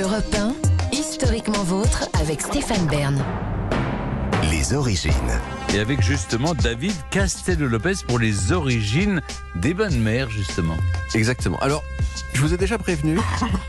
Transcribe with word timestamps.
Europe 0.00 0.34
1, 0.34 0.96
historiquement 0.96 1.62
vôtre 1.62 2.08
avec 2.22 2.40
Stéphane 2.40 2.86
Bern. 2.86 3.22
Les 4.50 4.72
origines. 4.72 5.12
Et 5.72 5.78
avec 5.78 6.02
justement 6.02 6.52
David 6.54 6.94
Castello-Lopez 7.10 8.04
pour 8.08 8.18
les 8.18 8.50
origines 8.50 9.20
des 9.54 9.72
bains 9.72 9.88
de 9.88 9.96
mer, 9.96 10.28
justement. 10.28 10.76
Exactement. 11.14 11.58
Alors, 11.60 11.84
je 12.34 12.40
vous 12.40 12.52
ai 12.52 12.56
déjà 12.56 12.76
prévenu, 12.76 13.18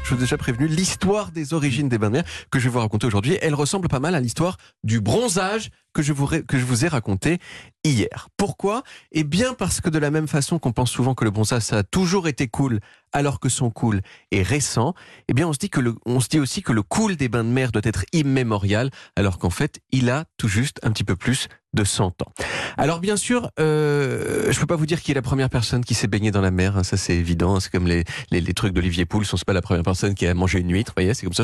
je 0.03 0.09
vous 0.09 0.15
ai 0.15 0.21
déjà 0.21 0.37
prévenu, 0.37 0.67
l'histoire 0.67 1.31
des 1.31 1.53
origines 1.53 1.89
des 1.89 1.99
bains 1.99 2.07
de 2.07 2.13
mer 2.13 2.23
que 2.49 2.57
je 2.57 2.65
vais 2.65 2.69
vous 2.71 2.79
raconter 2.79 3.05
aujourd'hui, 3.05 3.37
elle 3.41 3.53
ressemble 3.53 3.87
pas 3.87 3.99
mal 3.99 4.15
à 4.15 4.19
l'histoire 4.19 4.57
du 4.83 4.99
bronzage 4.99 5.69
que 5.93 6.01
je 6.01 6.13
vous, 6.13 6.25
que 6.25 6.57
je 6.57 6.63
vous 6.63 6.85
ai 6.85 6.87
raconté 6.87 7.39
hier. 7.83 8.29
Pourquoi? 8.37 8.83
Eh 9.11 9.23
bien 9.23 9.53
parce 9.53 9.81
que 9.81 9.89
de 9.89 9.99
la 9.99 10.09
même 10.09 10.27
façon 10.27 10.57
qu'on 10.57 10.71
pense 10.71 10.89
souvent 10.89 11.15
que 11.15 11.25
le 11.25 11.31
bronzage 11.31 11.63
ça 11.63 11.79
a 11.79 11.83
toujours 11.83 12.27
été 12.27 12.47
cool 12.47 12.79
alors 13.11 13.39
que 13.39 13.49
son 13.49 13.69
cool 13.71 14.01
est 14.31 14.43
récent, 14.43 14.93
eh 15.27 15.33
bien 15.33 15.47
on 15.47 15.53
se 15.53 15.59
dit 15.59 15.69
que 15.69 15.81
le, 15.81 15.95
on 16.05 16.19
se 16.21 16.29
dit 16.29 16.39
aussi 16.39 16.61
que 16.61 16.71
le 16.71 16.81
cool 16.81 17.17
des 17.17 17.27
bains 17.27 17.43
de 17.43 17.49
mer 17.49 17.71
doit 17.71 17.81
être 17.83 18.05
immémorial 18.13 18.89
alors 19.17 19.37
qu'en 19.37 19.49
fait 19.49 19.81
il 19.91 20.09
a 20.09 20.25
tout 20.37 20.47
juste 20.47 20.79
un 20.83 20.91
petit 20.91 21.03
peu 21.03 21.17
plus 21.17 21.47
de 21.73 21.83
100 21.83 22.21
ans. 22.21 22.31
Alors 22.77 22.99
bien 22.99 23.15
sûr, 23.15 23.49
euh, 23.59 24.51
je 24.51 24.59
peux 24.59 24.65
pas 24.65 24.75
vous 24.75 24.85
dire 24.85 25.01
qui 25.01 25.11
est 25.11 25.15
la 25.15 25.21
première 25.21 25.49
personne 25.49 25.83
qui 25.83 25.93
s'est 25.93 26.07
baignée 26.07 26.31
dans 26.31 26.41
la 26.41 26.51
mer, 26.51 26.77
hein, 26.77 26.83
ça 26.83 26.97
c'est 26.97 27.15
évident, 27.15 27.59
c'est 27.59 27.71
comme 27.71 27.87
les, 27.87 28.03
les, 28.31 28.41
les 28.41 28.53
trucs 28.53 28.73
d'Olivier 28.73 29.05
Pouls, 29.05 29.23
c'est 29.23 29.45
pas 29.45 29.53
la 29.53 29.61
première 29.61 29.83
personne 29.83 30.13
qui 30.13 30.27
a 30.27 30.33
mangé 30.33 30.59
une 30.59 30.71
huître, 30.71 30.93
voyez, 30.95 31.13
c'est 31.13 31.25
comme 31.25 31.33
ça. 31.33 31.43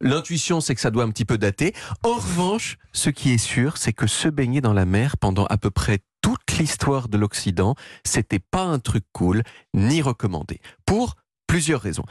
L'intuition 0.00 0.60
c'est 0.60 0.74
que 0.74 0.80
ça 0.80 0.90
doit 0.90 1.04
un 1.04 1.10
petit 1.10 1.24
peu 1.24 1.38
dater. 1.38 1.74
En 2.02 2.14
revanche, 2.14 2.78
ce 2.92 3.10
qui 3.10 3.32
est 3.32 3.38
sûr, 3.38 3.76
c'est 3.78 3.92
que 3.92 4.06
se 4.06 4.28
baigner 4.28 4.60
dans 4.60 4.72
la 4.72 4.84
mer 4.84 5.16
pendant 5.16 5.46
à 5.46 5.56
peu 5.56 5.70
près 5.70 6.00
toute 6.20 6.58
l'histoire 6.58 7.08
de 7.08 7.18
l'Occident, 7.18 7.74
c'était 8.04 8.38
pas 8.38 8.62
un 8.62 8.78
truc 8.78 9.04
cool 9.12 9.42
ni 9.74 10.02
recommandé 10.02 10.60
pour 10.86 11.16
plusieurs 11.52 11.82
raisons. 11.82 12.06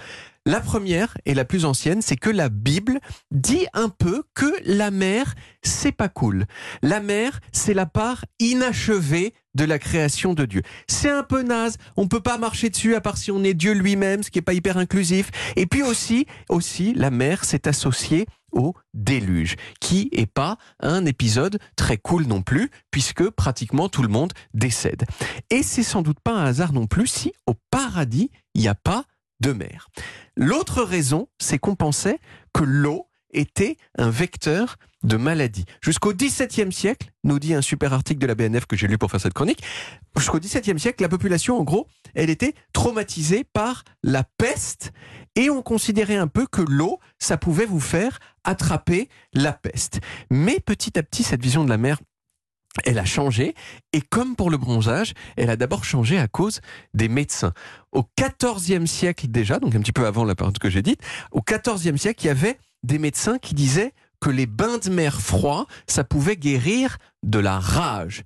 La 0.46 0.60
première 0.60 1.18
et 1.26 1.34
la 1.34 1.46
plus 1.46 1.66
ancienne, 1.66 2.04
c'est 2.04 2.16
que 2.16 2.30
la 2.30 2.48
Bible 2.48 3.00
dit 3.32 3.66
un 3.74 3.90
peu 3.90 4.22
que 4.36 4.54
la 4.66 4.92
mer, 4.92 5.34
c'est 5.64 5.92
pas 5.92 6.10
cool. 6.10 6.46
La 6.84 7.00
mer, 7.00 7.40
c'est 7.52 7.74
la 7.74 7.88
part 7.88 8.24
inachevée 8.38 9.34
de 9.56 9.64
la 9.64 9.80
création 9.80 10.36
de 10.36 10.46
Dieu. 10.46 10.62
C'est 10.88 11.10
un 11.10 11.24
peu 11.24 11.42
naze, 11.42 11.78
on 11.98 12.08
peut 12.08 12.20
pas 12.20 12.38
marcher 12.38 12.70
dessus 12.70 12.94
à 12.94 13.02
part 13.02 13.18
si 13.18 13.32
on 13.32 13.44
est 13.44 13.56
Dieu 13.56 13.74
lui-même, 13.74 14.22
ce 14.22 14.30
qui 14.30 14.38
est 14.38 14.44
pas 14.44 14.54
hyper 14.54 14.78
inclusif. 14.78 15.32
Et 15.56 15.66
puis 15.66 15.82
aussi, 15.82 16.28
aussi, 16.48 16.94
la 16.94 17.10
mer 17.10 17.44
s'est 17.44 17.68
associée 17.68 18.28
au 18.52 18.76
déluge, 18.94 19.56
qui 19.80 20.10
est 20.12 20.32
pas 20.32 20.58
un 20.82 21.08
épisode 21.08 21.58
très 21.76 21.98
cool 21.98 22.28
non 22.28 22.44
plus, 22.44 22.70
puisque 22.92 23.28
pratiquement 23.32 23.90
tout 23.90 24.04
le 24.04 24.08
monde 24.08 24.34
décède. 24.54 25.06
Et 25.50 25.64
c'est 25.64 25.82
sans 25.82 26.04
doute 26.04 26.20
pas 26.20 26.34
un 26.34 26.46
hasard 26.46 26.74
non 26.74 26.86
plus 26.86 27.08
si 27.08 27.34
au 27.48 27.56
paradis, 27.72 28.30
il 28.54 28.62
n'y 28.62 28.68
a 28.68 28.76
pas 28.76 29.06
de 29.42 29.52
mer. 29.52 29.90
L'autre 30.36 30.84
raison, 30.84 31.28
c'est 31.40 31.60
qu'on 31.60 31.76
pensait 31.76 32.20
que 32.54 32.64
l'eau 32.64 33.08
était 33.34 33.78
un 33.98 34.10
vecteur 34.10 34.78
de 35.04 35.18
maladie. 35.18 35.66
Jusqu'au 35.82 36.14
XVIIe 36.14 36.72
siècle, 36.72 37.10
nous 37.24 37.40
dit 37.40 37.54
un 37.54 37.62
super 37.62 37.94
article 37.94 38.20
de 38.20 38.28
la 38.28 38.36
BNF 38.36 38.66
que 38.66 38.76
j'ai 38.76 38.88
lu 38.88 38.98
pour 38.98 39.10
faire 39.10 39.22
cette 39.22 39.34
chronique, 39.34 39.64
jusqu'au 40.16 40.40
XVIIe 40.40 40.80
siècle, 40.80 41.02
la 41.02 41.10
population, 41.10 41.58
en 41.58 41.64
gros, 41.64 41.88
elle 42.14 42.30
était 42.30 42.54
traumatisée 42.74 43.44
par 43.44 43.84
la 44.04 44.24
peste 44.24 44.92
et 45.36 45.50
on 45.50 45.62
considérait 45.62 46.18
un 46.18 46.28
peu 46.28 46.46
que 46.46 46.62
l'eau, 46.62 47.00
ça 47.20 47.38
pouvait 47.38 47.66
vous 47.66 47.80
faire 47.80 48.20
attraper 48.44 49.10
la 49.34 49.54
peste. 49.54 50.02
Mais 50.30 50.60
petit 50.60 50.98
à 51.00 51.04
petit, 51.04 51.24
cette 51.24 51.42
vision 51.42 51.64
de 51.64 51.70
la 51.70 51.78
mer, 51.78 52.00
elle 52.86 53.00
a 53.00 53.06
changé 53.06 53.54
et 53.94 54.02
comme 54.02 54.36
pour 54.36 54.50
le 54.50 54.58
bronzage, 54.58 55.14
elle 55.36 55.50
a 55.50 55.56
d'abord 55.56 55.84
changé 55.84 56.18
à 56.18 56.28
cause 56.28 56.62
des 56.94 57.10
médecins. 57.10 57.54
Au 57.92 58.04
XIVe 58.18 58.86
siècle 58.86 59.28
déjà, 59.28 59.60
donc 59.60 59.76
un 59.76 59.82
petit 59.82 59.92
peu 59.92 60.06
avant 60.06 60.24
la 60.24 60.36
période 60.36 60.58
que 60.58 60.70
j'ai 60.70 60.82
dite, 60.82 61.02
au 61.32 61.42
XIVe 61.42 61.98
siècle, 61.98 62.24
il 62.24 62.28
y 62.28 62.32
avait 62.32 62.58
des 62.84 63.00
médecins 63.00 63.38
qui 63.38 63.54
disaient 63.54 63.94
que 64.20 64.30
les 64.30 64.46
bains 64.46 64.78
de 64.78 64.90
mer 64.90 65.20
froids, 65.20 65.66
ça 65.88 66.04
pouvait 66.04 66.38
guérir 66.38 66.98
de 67.24 67.40
la 67.40 67.60
rage. 67.60 68.24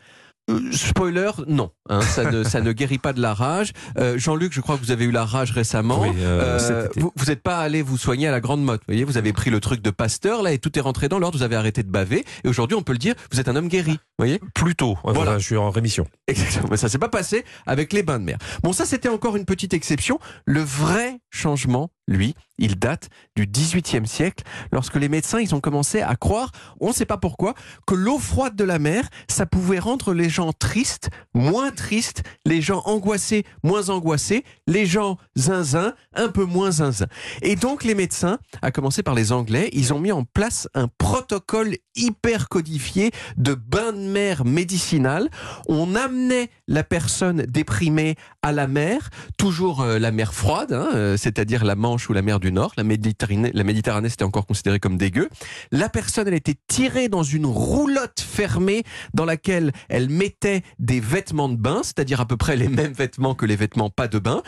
Euh, 0.51 0.59
spoiler, 0.71 1.31
non, 1.47 1.71
hein, 1.89 2.01
ça, 2.01 2.29
ne, 2.29 2.43
ça 2.43 2.61
ne 2.61 2.71
guérit 2.71 2.99
pas 2.99 3.13
de 3.13 3.21
la 3.21 3.33
rage. 3.33 3.71
Euh, 3.97 4.17
Jean-Luc, 4.19 4.53
je 4.53 4.61
crois 4.61 4.77
que 4.77 4.81
vous 4.81 4.91
avez 4.91 5.05
eu 5.05 5.11
la 5.11 5.25
rage 5.25 5.51
récemment. 5.51 6.01
Oui, 6.01 6.09
euh, 6.19 6.59
Euh, 6.69 6.87
vous 7.15 7.25
n'êtes 7.25 7.41
pas 7.41 7.57
allé 7.57 7.81
vous 7.81 7.97
soigner 7.97 8.27
à 8.27 8.31
la 8.31 8.39
grande 8.41 8.63
motte. 8.63 8.81
Vous 8.81 8.93
voyez, 8.93 9.03
vous 9.05 9.17
avez 9.17 9.33
pris 9.33 9.49
le 9.49 9.59
truc 9.59 9.81
de 9.81 9.89
Pasteur 9.89 10.43
là 10.43 10.51
et 10.51 10.59
tout 10.59 10.77
est 10.77 10.81
rentré 10.81 11.09
dans 11.09 11.17
l'ordre. 11.17 11.35
Vous 11.37 11.43
avez 11.43 11.55
arrêté 11.55 11.81
de 11.81 11.89
baver 11.89 12.23
et 12.43 12.47
aujourd'hui, 12.47 12.75
on 12.77 12.83
peut 12.83 12.91
le 12.93 12.99
dire, 12.99 13.15
vous 13.31 13.39
êtes 13.39 13.47
un 13.49 13.55
homme 13.55 13.69
guéri. 13.69 13.93
Vous 13.93 13.97
voyez 14.19 14.39
Plutôt. 14.53 14.91
Ouais, 14.91 14.97
Voilà. 15.05 15.19
voilà. 15.21 15.39
je 15.39 15.45
suis 15.45 15.57
en 15.57 15.71
rémission. 15.71 16.05
Exactement. 16.27 16.67
Mais 16.69 16.77
ça 16.77 16.89
s'est 16.89 16.99
pas 16.99 17.09
passé 17.09 17.43
avec 17.65 17.91
les 17.91 18.03
bains 18.03 18.19
de 18.19 18.25
mer. 18.25 18.37
Bon, 18.61 18.71
ça, 18.71 18.85
c'était 18.85 19.09
encore 19.09 19.35
une 19.37 19.45
petite 19.45 19.73
exception. 19.73 20.19
Le 20.45 20.61
vrai 20.61 21.19
changement, 21.35 21.91
lui, 22.07 22.35
il 22.57 22.77
date 22.77 23.09
du 23.35 23.47
XVIIIe 23.47 24.07
siècle, 24.07 24.43
lorsque 24.71 24.95
les 24.95 25.09
médecins, 25.09 25.39
ils 25.39 25.55
ont 25.55 25.59
commencé 25.59 26.01
à 26.01 26.15
croire, 26.15 26.51
on 26.79 26.89
ne 26.89 26.93
sait 26.93 27.05
pas 27.05 27.17
pourquoi, 27.17 27.55
que 27.87 27.95
l'eau 27.95 28.19
froide 28.19 28.55
de 28.55 28.63
la 28.63 28.79
mer, 28.79 29.09
ça 29.27 29.45
pouvait 29.45 29.79
rendre 29.79 30.13
les 30.13 30.29
gens 30.29 30.53
tristes, 30.53 31.09
moins 31.33 31.71
tristes, 31.71 32.23
les 32.45 32.61
gens 32.61 32.81
angoissés, 32.85 33.43
moins 33.63 33.89
angoissés, 33.89 34.43
les 34.67 34.85
gens 34.85 35.17
zinzin, 35.35 35.93
un 36.13 36.29
peu 36.29 36.45
moins 36.45 36.71
zinzin. 36.71 37.07
Et 37.41 37.55
donc, 37.55 37.83
les 37.83 37.95
médecins, 37.95 38.37
à 38.61 38.71
commencer 38.71 39.03
par 39.03 39.15
les 39.15 39.31
Anglais, 39.31 39.69
ils 39.73 39.93
ont 39.93 39.99
mis 39.99 40.11
en 40.11 40.23
place 40.23 40.69
un 40.73 40.87
protocole 40.87 41.75
hyper 41.95 42.49
codifié 42.49 43.11
de 43.37 43.53
bain 43.53 43.91
de 43.91 43.97
mer 43.97 44.45
médicinal 44.45 45.29
on 45.67 45.95
amenait 45.95 46.49
la 46.67 46.83
personne 46.83 47.43
déprimée 47.43 48.15
à 48.41 48.51
la 48.51 48.67
mer, 48.67 49.09
toujours 49.37 49.81
euh, 49.81 49.99
la 49.99 50.11
mer 50.11 50.33
froide, 50.33 50.73
hein, 50.73 50.89
euh, 50.93 51.17
c'est-à-dire 51.25 51.65
la 51.65 51.73
Manche 51.73 52.07
ou 52.07 52.13
la 52.13 52.21
mer 52.21 52.39
du 52.39 52.51
Nord. 52.51 52.73
La 52.77 52.83
Méditerranée, 52.83 53.49
la 53.51 53.63
Méditerranée 53.63 54.09
c'était 54.09 54.25
encore 54.25 54.45
considéré 54.45 54.79
comme 54.79 54.95
dégueu. 54.95 55.27
La 55.71 55.89
personne, 55.89 56.27
elle 56.27 56.35
était 56.35 56.57
tirée 56.67 57.09
dans 57.09 57.23
une 57.23 57.47
roulotte 57.47 58.19
fermée 58.21 58.83
dans 59.15 59.25
laquelle 59.25 59.71
elle 59.89 60.09
mettait 60.09 60.61
des 60.77 60.99
vêtements 60.99 61.49
de 61.49 61.55
bain, 61.55 61.81
c'est-à-dire 61.81 62.21
à 62.21 62.27
peu 62.27 62.37
près 62.37 62.55
les 62.55 62.67
mêmes 62.67 62.93
vêtements 62.93 63.33
que 63.33 63.47
les 63.47 63.55
vêtements 63.55 63.89
pas 63.89 64.07
de 64.07 64.19
bain. 64.19 64.43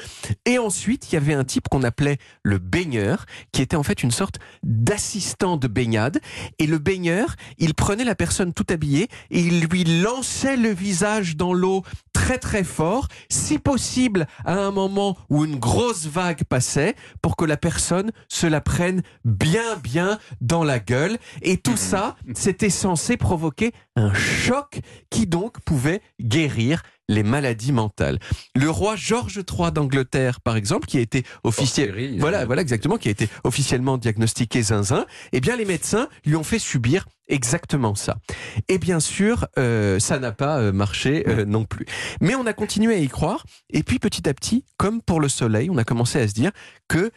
Et 0.46 0.60
ensuite, 0.60 1.12
il 1.12 1.16
y 1.16 1.18
avait 1.18 1.34
un 1.34 1.44
type 1.44 1.68
qu'on 1.68 1.82
appelait 1.82 2.20
le 2.44 2.60
baigneur, 2.60 3.26
qui 3.52 3.64
était 3.64 3.76
en 3.76 3.84
fait 3.84 4.04
une 4.04 4.12
sorte 4.12 4.38
d'assistant 4.62 5.58
de 5.58 5.68
baignade. 5.68 6.20
Et 6.60 6.68
le 6.68 6.78
baigneur, 6.78 7.36
il 7.58 7.74
prenait 7.74 8.04
la 8.04 8.14
personne 8.14 8.54
tout 8.54 8.68
habillée 8.70 9.08
et 9.32 9.40
il 9.40 9.62
lui 9.62 9.84
lançait 9.84 10.58
le 10.58 10.70
visage 10.70 11.38
dans 11.38 11.54
l'eau 11.54 11.82
très 12.14 12.38
très 12.38 12.64
fort, 12.64 13.08
si 13.30 13.58
possible 13.58 14.28
à 14.46 14.54
un 14.54 14.72
moment 14.72 15.18
où 15.30 15.46
une 15.46 15.58
grosse 15.58 16.08
vague 16.08 16.44
passait, 16.44 16.67
pour 17.22 17.36
que 17.36 17.46
la 17.46 17.58
personne 17.58 18.12
se 18.28 18.48
la 18.48 18.62
prenne 18.62 19.02
bien 19.24 19.76
bien 19.84 20.20
dans 20.42 20.64
la 20.64 20.80
gueule. 20.80 21.18
Et 21.42 21.58
tout 21.58 21.78
ça, 21.78 22.16
c'était 22.34 22.70
censé 22.70 23.18
provoquer 23.18 23.72
un 23.96 24.14
choc 24.14 24.80
qui 25.10 25.28
donc 25.28 25.60
pouvait 25.62 26.02
guérir 26.20 26.84
les 27.08 27.24
maladies 27.24 27.72
mentales. 27.72 28.20
Le 28.56 28.70
roi 28.70 28.96
George 28.96 29.38
III 29.38 29.72
d'Angleterre, 29.72 30.42
par 30.42 30.56
exemple, 30.56 30.88
qui 30.88 30.98
a 30.98 31.02
été 31.02 31.24
officiel, 31.44 31.90
série, 31.90 32.18
voilà, 32.20 32.42
euh. 32.42 32.46
voilà 32.46 32.62
exactement, 32.62 32.98
qui 32.98 33.08
a 33.08 33.12
été 33.12 33.30
officiellement 33.44 33.98
diagnostiqué 33.98 34.62
zinzin, 34.62 35.06
eh 35.32 35.40
bien 35.40 35.56
les 35.56 35.66
médecins 35.66 36.08
lui 36.26 36.36
ont 36.36 36.44
fait 36.44 36.60
subir 36.60 37.06
exactement 37.28 37.96
ça. 37.96 38.18
Et 38.68 38.78
bien 38.78 39.00
sûr, 39.00 39.48
euh, 39.58 40.00
ça 40.00 40.20
n'a 40.20 40.32
pas 40.32 40.60
euh, 40.60 40.72
marché 40.72 41.24
euh, 41.28 41.46
non 41.46 41.66
plus. 41.66 41.86
Mais 42.22 42.36
on 42.36 42.46
a 42.46 42.54
continué 42.54 42.96
à 42.96 43.00
y 43.00 43.08
croire. 43.08 43.46
Et 43.70 43.84
puis 43.84 44.00
petit 44.00 44.28
à 44.28 44.34
petit, 44.34 44.64
comme 44.78 45.02
pour 45.02 45.20
le 45.20 45.30
soleil, 45.30 45.70
on 45.70 45.78
a 45.78 45.84
commencé 45.84 46.20
à 46.20 46.28
se 46.28 46.34
dire 46.34 46.52
que 46.88 47.12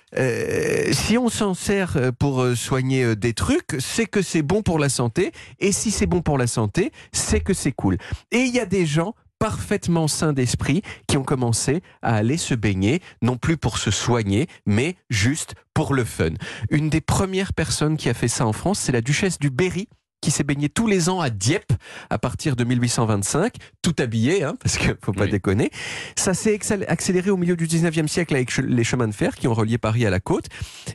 si 0.93 1.17
on 1.17 1.29
s'en 1.29 1.55
sert 1.55 2.13
pour 2.19 2.45
soigner 2.57 3.15
des 3.15 3.35
trucs, 3.35 3.77
c'est 3.79 4.07
que 4.07 4.23
c'est 4.23 4.43
bon 4.43 4.63
pour 4.63 4.79
la 4.79 4.89
santé. 4.89 5.33
Et 5.61 5.73
si 5.73 5.91
c'est 5.91 6.07
bon 6.07 6.23
pour 6.23 6.39
la 6.39 6.47
santé, 6.47 6.93
c'est 7.13 7.41
que 7.41 7.55
c'est 7.55 7.73
cool. 7.73 7.97
Et 8.33 8.39
il 8.39 8.55
y 8.55 8.59
a 8.59 8.67
des 8.67 8.87
gens 8.87 9.15
parfaitement 9.41 10.07
sains 10.07 10.33
d'esprit 10.33 10.83
qui 11.09 11.17
ont 11.17 11.25
commencé 11.25 11.83
à 12.03 12.15
aller 12.15 12.37
se 12.37 12.55
baigner, 12.55 13.01
non 13.23 13.37
plus 13.37 13.57
pour 13.57 13.79
se 13.79 13.91
soigner, 13.91 14.47
mais 14.67 14.95
juste 15.09 15.55
pour 15.75 15.95
le 15.95 16.05
fun. 16.05 16.31
Une 16.71 16.91
des 16.91 17.01
premières 17.01 17.53
personnes 17.55 17.97
qui 17.97 18.09
a 18.09 18.15
fait 18.15 18.29
ça 18.29 18.47
en 18.47 18.53
France, 18.53 18.79
c'est 18.79 18.93
la 18.93 19.01
duchesse 19.01 19.39
du 19.41 19.51
Berry 19.51 19.89
qui 20.21 20.31
s'est 20.31 20.45
baignée 20.45 20.69
tous 20.69 20.87
les 20.87 21.09
ans 21.09 21.23
à 21.23 21.31
Dieppe 21.31 21.73
à 22.11 22.19
partir 22.19 22.55
de 22.55 22.63
1825, 22.65 23.55
tout 23.81 23.95
habillée, 23.99 24.45
hein, 24.45 24.55
parce 24.63 24.77
qu'il 24.77 24.95
faut 25.03 25.15
pas 25.15 25.25
Oui. 25.25 25.31
déconner. 25.31 25.71
Ça 26.19 26.35
s'est 26.35 26.55
accélé- 26.55 26.85
accéléré 26.89 27.31
au 27.31 27.39
milieu 27.39 27.57
du 27.57 27.67
19e 27.67 28.07
siècle 28.07 28.35
avec 28.35 28.55
les 28.59 28.85
chemins 28.85 29.09
de 29.09 29.15
fer 29.15 29.35
qui 29.35 29.49
ont 29.49 29.55
relié 29.55 29.79
Paris 29.79 30.05
à 30.05 30.11
la 30.11 30.21
côte. 30.21 30.45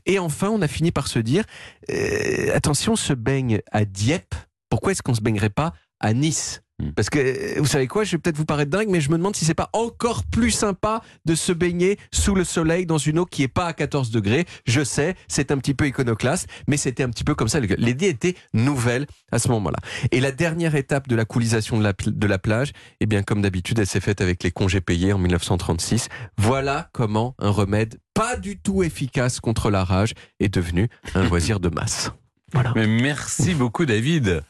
Et 0.05 0.19
enfin, 0.19 0.49
on 0.49 0.61
a 0.61 0.67
fini 0.67 0.91
par 0.91 1.07
se 1.07 1.17
dire, 1.17 1.43
euh, 1.89 2.55
attention, 2.55 2.93
on 2.93 2.95
se 2.95 3.13
baigne 3.13 3.61
à 3.71 3.85
Dieppe, 3.85 4.35
pourquoi 4.69 4.91
est-ce 4.91 5.01
qu'on 5.01 5.15
se 5.15 5.21
baignerait 5.21 5.49
pas 5.49 5.73
à 5.99 6.13
Nice? 6.13 6.61
Parce 6.95 7.09
que 7.09 7.57
vous 7.59 7.65
savez 7.67 7.87
quoi, 7.87 8.03
je 8.03 8.11
vais 8.11 8.17
peut-être 8.17 8.35
vous 8.37 8.45
paraître 8.45 8.69
dingue, 8.71 8.89
mais 8.89 8.99
je 8.99 9.09
me 9.09 9.17
demande 9.17 9.35
si 9.35 9.45
c'est 9.45 9.53
pas 9.53 9.69
encore 9.73 10.23
plus 10.25 10.51
sympa 10.51 11.01
de 11.25 11.33
se 11.33 11.51
baigner 11.53 11.97
sous 12.11 12.35
le 12.35 12.43
soleil 12.43 12.85
dans 12.85 12.97
une 12.97 13.19
eau 13.19 13.25
qui 13.25 13.43
est 13.43 13.47
pas 13.47 13.67
à 13.67 13.73
14 13.73 14.11
degrés. 14.11 14.45
Je 14.65 14.83
sais, 14.83 15.15
c'est 15.29 15.51
un 15.51 15.57
petit 15.57 15.73
peu 15.73 15.87
iconoclaste, 15.87 16.47
mais 16.67 16.75
c'était 16.77 17.03
un 17.03 17.09
petit 17.09 17.23
peu 17.23 17.33
comme 17.33 17.47
ça. 17.47 17.59
L'idée 17.61 18.07
était 18.09 18.35
nouvelle 18.53 19.05
à 19.31 19.39
ce 19.39 19.47
moment-là. 19.49 19.77
Et 20.11 20.19
la 20.19 20.31
dernière 20.33 20.75
étape 20.75 21.07
de 21.07 21.15
la 21.15 21.23
coolisation 21.23 21.77
de 21.77 21.83
la, 21.83 21.93
pl- 21.93 22.17
de 22.17 22.27
la 22.27 22.37
plage, 22.39 22.71
eh 22.99 23.05
bien, 23.05 23.23
comme 23.23 23.41
d'habitude, 23.41 23.79
elle 23.79 23.87
s'est 23.87 24.01
faite 24.01 24.19
avec 24.19 24.43
les 24.43 24.51
congés 24.51 24.81
payés 24.81 25.13
en 25.13 25.17
1936. 25.17 26.09
Voilà 26.37 26.89
comment 26.91 27.35
un 27.39 27.49
remède 27.51 27.99
pas 28.13 28.35
du 28.37 28.57
tout 28.57 28.83
efficace 28.83 29.39
contre 29.39 29.69
la 29.69 29.83
rage 29.83 30.13
est 30.39 30.53
devenu 30.53 30.89
un 31.15 31.23
loisir 31.27 31.59
de 31.59 31.69
masse. 31.69 32.11
Voilà. 32.53 32.71
Mais 32.75 32.87
merci 32.87 33.53
beaucoup 33.53 33.85
David. 33.85 34.41